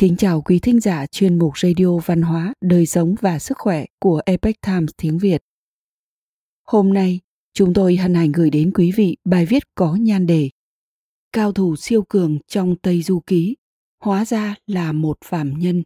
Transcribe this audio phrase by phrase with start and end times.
[0.00, 3.84] Kính chào quý thính giả chuyên mục Radio Văn hóa, Đời sống và Sức khỏe
[3.98, 5.42] của Epoch Times tiếng Việt.
[6.66, 7.20] Hôm nay,
[7.54, 10.50] chúng tôi hân hạnh gửi đến quý vị bài viết có nhan đề
[11.32, 13.56] Cao thủ siêu cường trong Tây Du Ký,
[14.04, 15.82] hóa ra là một phàm nhân.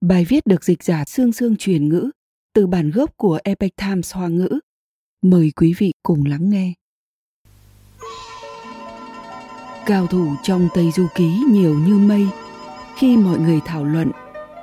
[0.00, 2.10] Bài viết được dịch giả xương xương truyền ngữ
[2.54, 4.58] từ bản gốc của Epoch Times Hoa ngữ.
[5.22, 6.74] Mời quý vị cùng lắng nghe.
[9.86, 12.26] Cao thủ trong Tây Du Ký nhiều như mây–
[12.96, 14.10] khi mọi người thảo luận,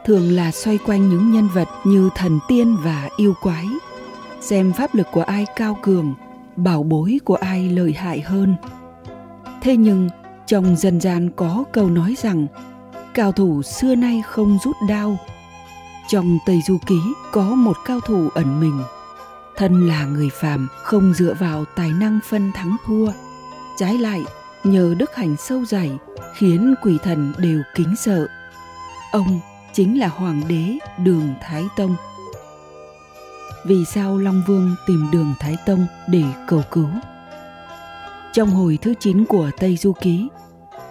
[0.05, 3.67] thường là xoay quanh những nhân vật như thần tiên và yêu quái,
[4.41, 6.13] xem pháp lực của ai cao cường,
[6.55, 8.55] bảo bối của ai lợi hại hơn.
[9.61, 10.09] Thế nhưng,
[10.47, 12.47] trong dân gian có câu nói rằng,
[13.13, 15.17] cao thủ xưa nay không rút đao.
[16.07, 16.99] Trong tây du ký
[17.31, 18.81] có một cao thủ ẩn mình.
[19.55, 23.11] Thân là người phàm, không dựa vào tài năng phân thắng thua.
[23.77, 24.21] Trái lại
[24.63, 25.91] nhờ đức hạnh sâu dày
[26.35, 28.27] khiến quỷ thần đều kính sợ.
[29.12, 29.40] Ông
[29.74, 31.96] chính là hoàng đế Đường Thái Tông.
[33.66, 36.90] Vì sao Long Vương tìm Đường Thái Tông để cầu cứu?
[38.34, 40.27] Trong hồi thứ 9 của Tây Du Ký,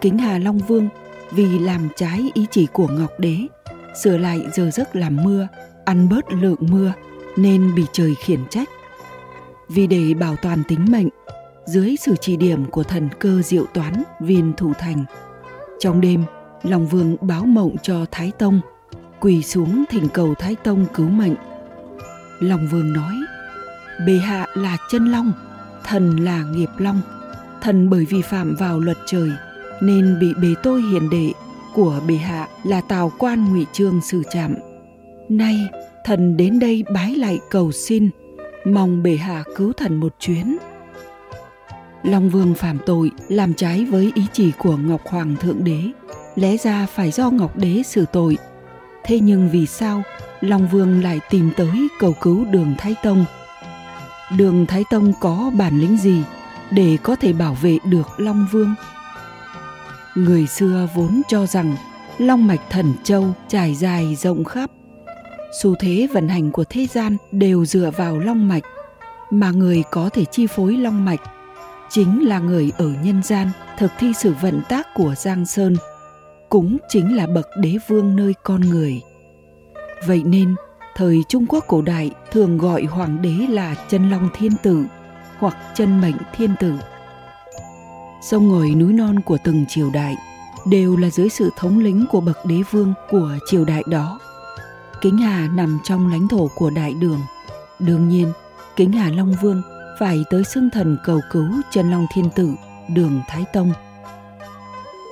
[0.00, 0.88] Kính Hà Long Vương
[1.30, 3.36] vì làm trái ý chỉ của Ngọc Đế,
[4.02, 5.48] sửa lại giờ giấc làm mưa,
[5.84, 6.92] ăn bớt lượng mưa
[7.36, 8.68] nên bị trời khiển trách.
[9.68, 11.08] Vì để bảo toàn tính mệnh,
[11.68, 15.04] dưới sự chỉ điểm của thần cơ diệu toán viên thủ thành
[15.78, 16.24] trong đêm,
[16.62, 18.60] Long Vương báo mộng cho Thái Tông,
[19.20, 21.34] quỳ xuống thỉnh cầu Thái Tông cứu mệnh.
[22.40, 23.14] Long Vương nói,
[24.06, 25.32] bề hạ là chân long,
[25.84, 27.00] thần là nghiệp long.
[27.62, 29.30] Thần bởi vì phạm vào luật trời
[29.80, 31.32] nên bị bề tôi hiền đệ
[31.74, 34.54] của bề hạ là tào quan ngụy trương xử trảm.
[35.28, 35.56] Nay
[36.04, 38.10] thần đến đây bái lại cầu xin,
[38.64, 40.56] mong bề hạ cứu thần một chuyến.
[42.02, 45.80] Long Vương phạm tội làm trái với ý chỉ của Ngọc Hoàng Thượng Đế,
[46.36, 48.38] lẽ ra phải do Ngọc Đế xử tội.
[49.04, 50.02] Thế nhưng vì sao
[50.40, 53.24] Long Vương lại tìm tới cầu cứu Đường Thái Tông?
[54.36, 56.22] Đường Thái Tông có bản lĩnh gì
[56.70, 58.74] để có thể bảo vệ được Long Vương?
[60.14, 61.76] Người xưa vốn cho rằng
[62.18, 64.70] Long mạch thần châu trải dài rộng khắp.
[65.62, 68.62] Xu thế vận hành của thế gian đều dựa vào long mạch,
[69.30, 71.20] mà người có thể chi phối long mạch
[71.90, 75.76] chính là người ở nhân gian thực thi sự vận tác của Giang Sơn,
[76.48, 79.02] cũng chính là bậc đế vương nơi con người.
[80.06, 80.54] Vậy nên,
[80.96, 84.84] thời Trung Quốc cổ đại thường gọi hoàng đế là chân long thiên tử
[85.38, 86.74] hoặc chân mệnh thiên tử.
[88.22, 90.16] Sông ngồi núi non của từng triều đại
[90.66, 94.20] đều là dưới sự thống lĩnh của bậc đế vương của triều đại đó.
[95.00, 97.20] Kính Hà nằm trong lãnh thổ của đại đường.
[97.78, 98.32] Đương nhiên,
[98.76, 99.62] Kính Hà Long Vương
[99.98, 102.50] phải tới xưng thần cầu cứu chân long thiên tử,
[102.88, 103.72] đường thái tông.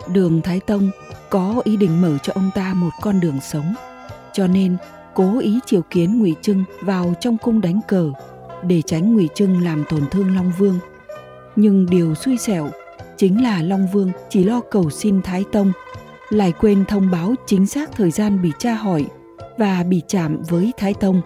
[0.09, 0.91] Đường thái tông
[1.31, 3.75] có ý định mở cho ông ta một con đường sống,
[4.33, 4.77] cho nên
[5.15, 8.13] cố ý chiều kiến ngụy trưng vào trong cung đánh cờ,
[8.63, 10.79] để tránh ngụy trưng làm tổn thương long vương.
[11.57, 12.71] Nhưng điều xui xẻo
[13.17, 15.73] chính là long vương chỉ lo cầu xin thái tông,
[16.31, 19.07] lại quên thông báo chính xác thời gian bị tra hỏi
[19.59, 21.23] và bị chạm với thái tông.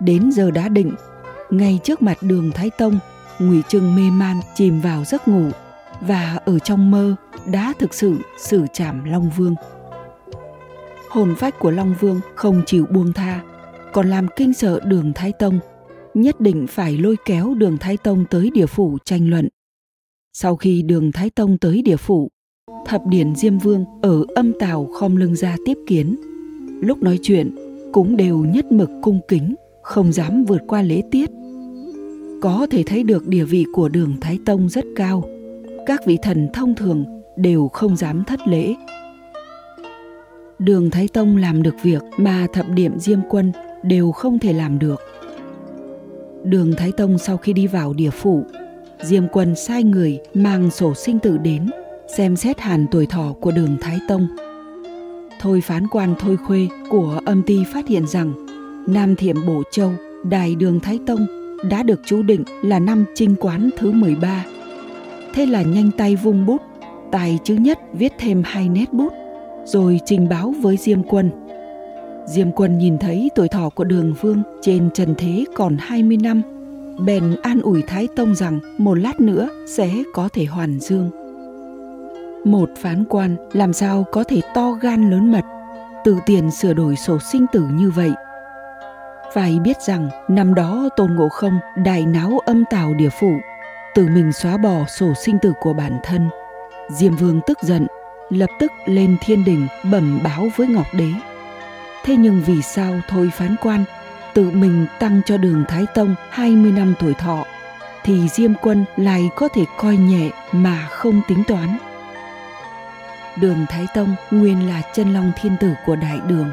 [0.00, 0.94] Đến giờ đã định
[1.50, 2.98] ngay trước mặt đường Thái Tông,
[3.38, 5.48] Ngụy Trưng mê man chìm vào giấc ngủ
[6.00, 7.14] và ở trong mơ
[7.52, 9.54] đã thực sự xử trảm Long Vương.
[11.08, 13.42] Hồn phách của Long Vương không chịu buông tha,
[13.92, 15.58] còn làm kinh sợ đường Thái Tông,
[16.14, 19.48] nhất định phải lôi kéo đường Thái Tông tới địa phủ tranh luận.
[20.32, 22.28] Sau khi đường Thái Tông tới địa phủ,
[22.86, 26.16] thập điển Diêm Vương ở âm tào khom lưng ra tiếp kiến.
[26.82, 27.56] Lúc nói chuyện
[27.92, 31.30] cũng đều nhất mực cung kính, không dám vượt qua lễ tiết
[32.40, 35.24] có thể thấy được địa vị của đường Thái Tông rất cao.
[35.86, 37.04] Các vị thần thông thường
[37.36, 38.74] đều không dám thất lễ.
[40.58, 43.52] Đường Thái Tông làm được việc mà thập điểm Diêm Quân
[43.82, 45.00] đều không thể làm được.
[46.44, 48.44] Đường Thái Tông sau khi đi vào địa phủ,
[49.02, 51.70] Diêm Quân sai người mang sổ sinh tử đến
[52.16, 54.28] xem xét hàn tuổi thọ của đường Thái Tông.
[55.40, 58.32] Thôi phán quan Thôi Khuê của âm ty phát hiện rằng
[58.88, 59.92] Nam Thiểm Bổ Châu,
[60.24, 64.44] Đài Đường Thái Tông đã được chú định là năm trinh quán thứ 13.
[65.34, 66.62] Thế là nhanh tay vung bút,
[67.12, 69.12] tài chữ nhất viết thêm hai nét bút,
[69.64, 71.30] rồi trình báo với Diêm Quân.
[72.26, 76.42] Diêm Quân nhìn thấy tuổi thọ của Đường Vương trên trần thế còn 20 năm,
[77.06, 81.10] bèn an ủi Thái Tông rằng một lát nữa sẽ có thể hoàn dương.
[82.44, 85.44] Một phán quan làm sao có thể to gan lớn mật,
[86.04, 88.10] tự tiền sửa đổi sổ sinh tử như vậy–
[89.34, 93.40] phải biết rằng năm đó Tôn Ngộ Không đại náo âm tào địa phủ,
[93.94, 96.30] tự mình xóa bỏ sổ sinh tử của bản thân.
[96.88, 97.86] Diêm Vương tức giận,
[98.30, 101.10] lập tức lên thiên đình bẩm báo với Ngọc Đế.
[102.04, 103.84] Thế nhưng vì sao thôi phán quan
[104.34, 107.44] tự mình tăng cho đường Thái Tông 20 năm tuổi thọ
[108.04, 111.78] thì Diêm Quân lại có thể coi nhẹ mà không tính toán.
[113.36, 116.50] Đường Thái Tông nguyên là chân long thiên tử của đại đường,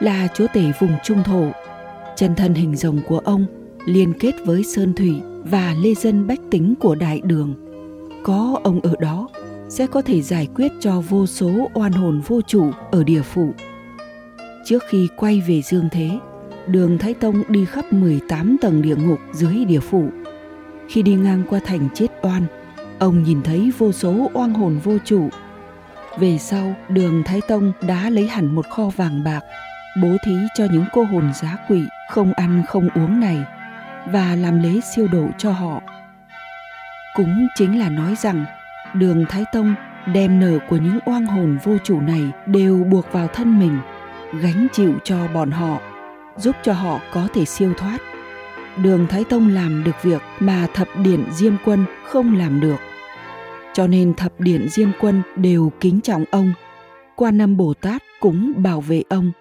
[0.00, 1.52] là chúa tể vùng trung thổ.
[2.22, 3.46] Chân thân hình rồng của ông
[3.86, 7.54] liên kết với Sơn Thủy và lê dân bách tính của đại đường.
[8.24, 9.28] Có ông ở đó
[9.68, 13.52] sẽ có thể giải quyết cho vô số oan hồn vô chủ ở địa phủ.
[14.64, 16.10] Trước khi quay về dương thế,
[16.66, 20.08] đường Thái Tông đi khắp 18 tầng địa ngục dưới địa phủ.
[20.88, 22.42] Khi đi ngang qua thành chết oan,
[22.98, 25.28] ông nhìn thấy vô số oan hồn vô chủ.
[26.18, 29.40] Về sau, đường Thái Tông đã lấy hẳn một kho vàng bạc,
[29.96, 33.44] bố thí cho những cô hồn giá quỷ không ăn không uống này
[34.06, 35.82] và làm lễ siêu độ cho họ.
[37.14, 38.44] Cũng chính là nói rằng
[38.94, 39.74] đường Thái Tông
[40.06, 43.78] đem nở của những oan hồn vô chủ này đều buộc vào thân mình,
[44.40, 45.80] gánh chịu cho bọn họ,
[46.36, 47.98] giúp cho họ có thể siêu thoát.
[48.76, 52.76] Đường Thái Tông làm được việc mà thập điện Diêm Quân không làm được.
[53.74, 56.52] Cho nên thập điện Diêm Quân đều kính trọng ông.
[57.16, 59.32] Quan Âm Bồ Tát cũng bảo vệ ông.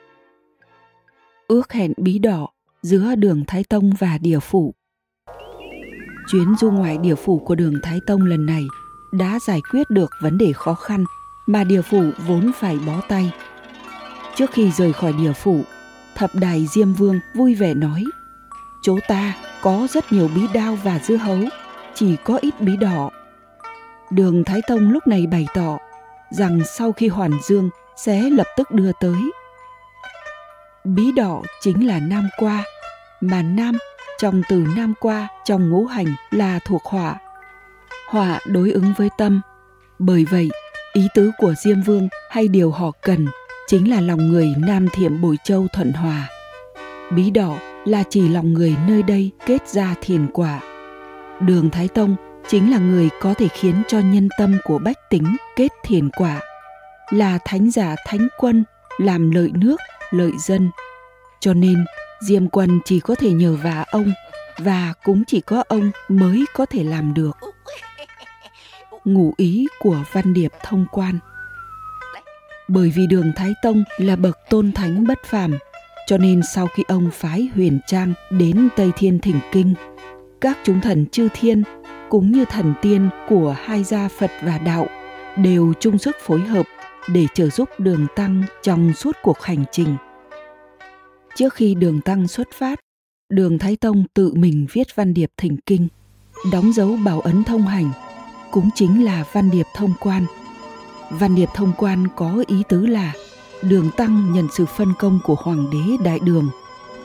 [1.52, 2.48] Ước hẹn bí đỏ
[2.82, 4.74] giữa đường Thái Tông và địa phủ.
[6.28, 8.64] Chuyến du ngoại địa phủ của đường Thái Tông lần này
[9.12, 11.06] đã giải quyết được vấn đề khó khăn
[11.48, 13.32] mà địa phủ vốn phải bó tay.
[14.36, 15.62] Trước khi rời khỏi địa phủ,
[16.16, 18.04] thập đài Diêm Vương vui vẻ nói
[18.82, 21.40] Chỗ ta có rất nhiều bí đao và dưa hấu,
[21.96, 23.10] chỉ có ít bí đỏ.
[24.12, 25.78] Đường Thái Tông lúc này bày tỏ
[26.32, 29.32] rằng sau khi hoàn dương sẽ lập tức đưa tới.
[30.84, 32.64] Bí đỏ chính là nam qua,
[33.22, 33.78] mà nam
[34.20, 37.16] trong từ nam qua trong ngũ hành là thuộc hỏa.
[38.10, 39.42] Hỏa đối ứng với tâm.
[40.00, 40.50] Bởi vậy,
[40.94, 43.28] ý tứ của Diêm Vương hay điều họ cần
[43.68, 46.28] chính là lòng người nam thiệm bồi châu thuận hòa.
[47.16, 50.60] Bí đỏ là chỉ lòng người nơi đây kết ra thiền quả.
[51.40, 52.16] Đường Thái Tông
[52.48, 56.42] chính là người có thể khiến cho nhân tâm của bách tính kết thiền quả,
[57.10, 58.64] là thánh giả thánh quân,
[58.98, 59.78] làm lợi nước,
[60.12, 60.72] lợi dân.
[61.40, 61.86] Cho nên
[62.22, 64.12] Diêm Quân chỉ có thể nhờ vả ông
[64.58, 67.38] và cũng chỉ có ông mới có thể làm được.
[69.06, 71.20] Ngụ ý của Văn Điệp thông quan
[72.68, 75.58] Bởi vì đường Thái Tông là bậc tôn thánh bất phàm,
[76.08, 79.74] cho nên sau khi ông phái huyền trang đến Tây Thiên Thỉnh Kinh,
[80.42, 81.64] các chúng thần chư thiên
[82.10, 84.88] cũng như thần tiên của hai gia Phật và Đạo
[85.38, 86.66] đều chung sức phối hợp
[87.08, 89.96] để trợ giúp đường tăng trong suốt cuộc hành trình.
[91.36, 92.80] Trước khi đường tăng xuất phát,
[93.30, 95.88] đường Thái Tông tự mình viết văn điệp thỉnh kinh,
[96.52, 97.92] đóng dấu bảo ấn thông hành,
[98.52, 100.26] cũng chính là văn điệp thông quan.
[101.10, 103.14] Văn điệp thông quan có ý tứ là
[103.62, 106.50] đường tăng nhận sự phân công của hoàng đế đại đường,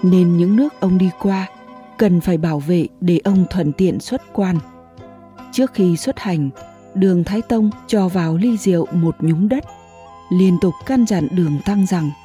[0.02, 1.48] nên những nước ông đi qua
[1.98, 4.58] cần phải bảo vệ để ông thuận tiện xuất quan.
[5.52, 6.50] Trước khi xuất hành,
[6.94, 9.64] đường Thái Tông cho vào ly rượu một nhúng đất,
[10.30, 12.10] liên tục căn dặn đường tăng rằng–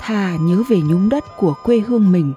[0.00, 2.34] thà nhớ về nhúng đất của quê hương mình,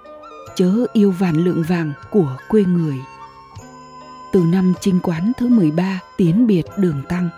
[0.56, 2.98] chớ yêu vàn lượng vàng của quê người.
[4.32, 7.30] Từ năm trinh quán thứ 13 tiến biệt đường Tăng,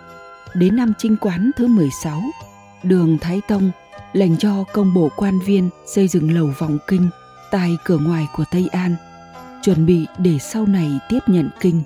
[0.54, 2.22] đến năm trinh quán thứ 16,
[2.82, 3.70] đường Thái Tông
[4.12, 7.08] lệnh cho công bộ quan viên xây dựng lầu vọng kinh
[7.50, 8.96] tại cửa ngoài của Tây An,
[9.62, 11.82] chuẩn bị để sau này tiếp nhận kinh.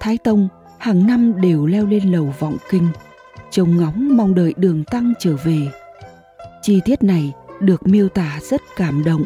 [0.00, 0.48] Thái Tông
[0.78, 2.88] hàng năm đều leo lên lầu vọng kinh,
[3.54, 5.68] trông ngóng mong đợi đường Tăng trở về
[6.62, 9.24] Chi tiết này được miêu tả rất cảm động.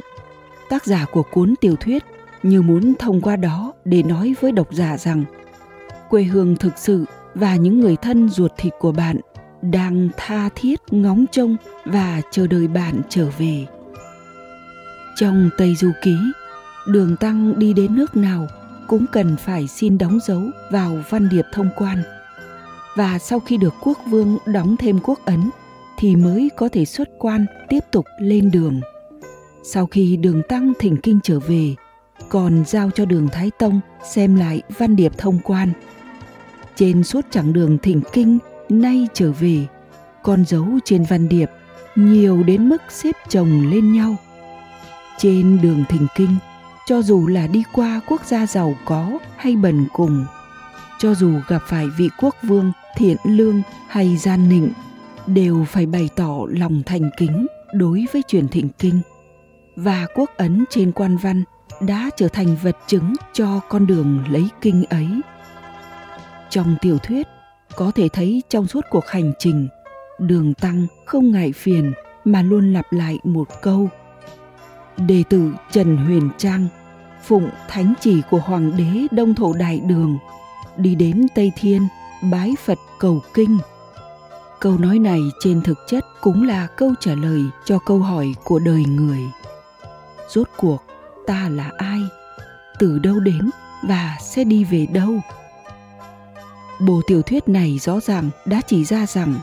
[0.69, 2.05] Tác giả của cuốn tiểu thuyết
[2.43, 5.25] như muốn thông qua đó để nói với độc giả rằng
[6.11, 7.05] quê hương thực sự
[7.35, 9.17] và những người thân ruột thịt của bạn
[9.63, 13.67] đang tha thiết ngóng trông và chờ đợi bạn trở về.
[15.17, 16.17] Trong Tây Du Ký,
[16.87, 18.47] đường tăng đi đến nước nào
[18.87, 22.03] cũng cần phải xin đóng dấu vào văn điệp thông quan.
[22.99, 25.51] Và sau khi được quốc vương đóng thêm quốc ấn
[25.99, 28.81] thì mới có thể xuất quan tiếp tục lên đường.
[29.63, 31.75] Sau khi đường tăng thỉnh kinh trở về,
[32.29, 33.81] còn giao cho đường Thái Tông
[34.13, 35.73] xem lại văn điệp thông quan.
[36.77, 38.39] Trên suốt chặng đường thỉnh kinh
[38.69, 39.67] nay trở về,
[40.23, 41.51] con dấu trên văn điệp
[41.95, 44.17] nhiều đến mức xếp chồng lên nhau.
[45.19, 46.37] Trên đường thỉnh kinh,
[46.87, 50.25] cho dù là đi qua quốc gia giàu có hay bần cùng,
[50.99, 54.73] cho dù gặp phải vị quốc vương, thiện lương hay gian nịnh,
[55.27, 59.01] đều phải bày tỏ lòng thành kính đối với truyền thịnh kinh.
[59.77, 61.45] Và quốc ấn trên quan văn
[61.81, 65.09] đã trở thành vật chứng cho con đường lấy kinh ấy.
[66.51, 67.27] Trong tiểu thuyết,
[67.77, 69.69] có thể thấy trong suốt cuộc hành trình,
[70.19, 71.93] đường tăng không ngại phiền
[72.25, 73.89] mà luôn lặp lại một câu.
[74.97, 76.67] Đệ tử trần huyền trang,
[77.25, 80.19] phụng thánh chỉ của hoàng đế đông thổ đại đường
[80.79, 81.89] đi đến tây thiên,
[82.23, 83.59] bái phật cầu kinh.
[84.61, 88.59] Câu nói này trên thực chất cũng là câu trả lời cho câu hỏi của
[88.59, 89.21] đời người.
[90.29, 90.83] Rốt cuộc,
[91.27, 92.01] ta là ai?
[92.79, 93.51] Từ đâu đến
[93.83, 95.15] và sẽ đi về đâu?
[96.81, 99.35] Bộ tiểu thuyết này rõ ràng đã chỉ ra rằng,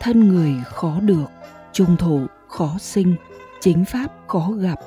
[0.00, 1.24] thân người khó được,
[1.72, 3.16] trung thổ khó sinh,
[3.60, 4.78] chính pháp khó gặp.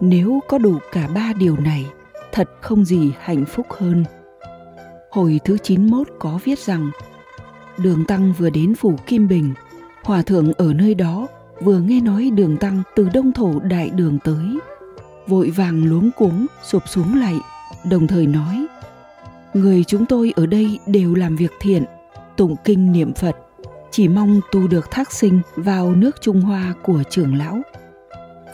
[0.00, 1.86] Nếu có đủ cả ba điều này,
[2.32, 4.04] thật không gì hạnh phúc hơn
[5.10, 6.90] hồi thứ 91 có viết rằng,
[7.78, 9.54] đường tăng vừa đến phủ kim bình.
[10.04, 11.26] Hòa thượng ở nơi đó
[11.60, 14.58] vừa nghe nói đường tăng từ đông thổ đại đường tới.
[15.26, 17.36] Vội vàng luống cuống, sụp xuống lại,
[17.90, 18.66] đồng thời nói,
[19.54, 21.84] người chúng tôi ở đây đều làm việc thiện,
[22.36, 23.36] tụng kinh niệm phật,
[23.90, 27.62] chỉ mong tu được thác sinh vào nước trung hoa của trưởng lão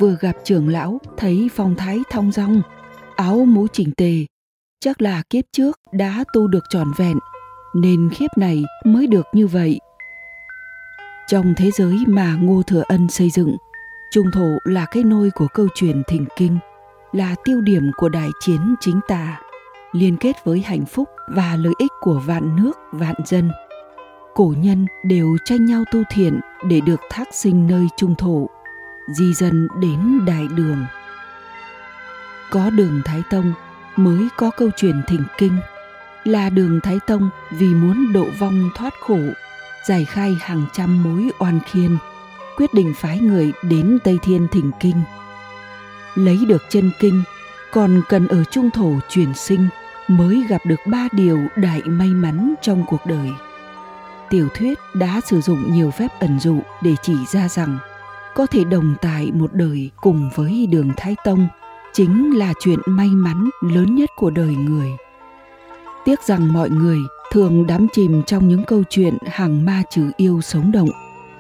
[0.03, 2.63] vừa gặp trưởng lão, thấy phong thái thong dong,
[3.17, 4.27] áo mũ chỉnh tề
[4.83, 7.19] chắc là kiếp trước đã tu được tròn vẹn,
[7.75, 9.81] nên khiếp này mới được như vậy.
[11.27, 13.57] Trong thế giới mà ngô thừa ân xây dựng,
[14.11, 16.59] trung thổ là cái nôi của câu chuyện thỉnh kinh,
[17.13, 19.41] là tiêu điểm của đại chiến chính tà,
[19.93, 23.51] liên kết với hạnh phúc và lợi ích của vạn nước, vạn dân.
[24.35, 28.49] Cổ nhân đều tranh nhau tu thiện để được thác sinh nơi trung thổ,
[29.09, 30.85] di dân đến đại đường.
[32.51, 33.53] Có đường thái tông
[33.97, 35.57] mới có câu chuyện thỉnh kinh.
[36.25, 39.19] Là đường thái tông vì muốn độ vong thoát khổ,
[39.89, 41.97] giải khai hàng trăm mối oan khiên,
[42.57, 45.03] quyết định phái người đến tây thiên thỉnh kinh.
[46.15, 47.23] Lấy được chân kinh,
[47.73, 49.69] còn cần ở trung thổ chuyển sinh
[50.09, 53.31] mới gặp được ba điều đại may mắn trong cuộc đời.
[54.31, 57.79] Tiểu thuyết đã sử dụng nhiều phép ẩn dụ để chỉ ra rằng
[58.35, 61.49] có thể đồng tại một đời cùng với đường thái tông
[61.93, 64.91] chính là chuyện may mắn lớn nhất của đời người.
[66.05, 66.99] Tiếc rằng mọi người
[67.33, 70.89] thường đắm chìm trong những câu chuyện hàng ma trừ yêu sống động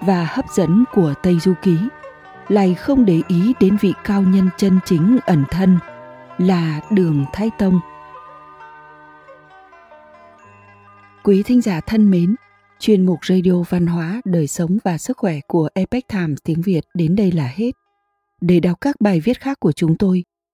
[0.00, 1.76] và hấp dẫn của tây du ký.
[2.49, 5.78] Lại không để ý đến vị cao nhân chân chính ẩn thân
[6.38, 7.80] là đường thái tông.
[11.23, 12.35] Quý thính giả thân mến,
[12.78, 16.80] chuyên mục radio văn hóa, đời sống và sức khỏe của Epic times tiếng việt
[16.94, 17.71] đến đây là hết.
[18.40, 20.25] Để đọc các bài viết khác của chúng tôi